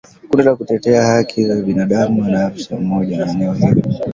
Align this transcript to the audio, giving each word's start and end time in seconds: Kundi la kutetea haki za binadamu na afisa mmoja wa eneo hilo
Kundi 0.27 0.43
la 0.43 0.55
kutetea 0.55 1.03
haki 1.05 1.45
za 1.45 1.55
binadamu 1.55 2.21
na 2.23 2.45
afisa 2.45 2.75
mmoja 2.75 3.21
wa 3.21 3.29
eneo 3.29 3.53
hilo 3.53 3.81